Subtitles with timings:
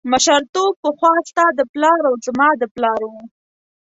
[0.11, 3.13] مشرتوب پخوا ستا د پلار او زما د پلار و.